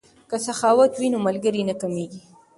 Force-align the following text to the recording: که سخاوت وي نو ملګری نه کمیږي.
که 0.29 0.37
سخاوت 0.47 0.91
وي 0.95 1.07
نو 1.13 1.19
ملګری 1.27 1.61
نه 1.69 1.75
کمیږي. 1.81 2.21